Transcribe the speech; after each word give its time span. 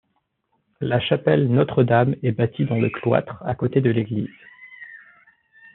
La 0.79 0.99
chapelle 0.99 1.47
Notre-Dame 1.47 2.15
est 2.23 2.31
bâtie 2.31 2.65
dans 2.65 2.79
le 2.79 2.89
cloître 2.89 3.35
à 3.45 3.53
côté 3.53 3.81
de 3.81 3.91
l'église. 3.91 4.33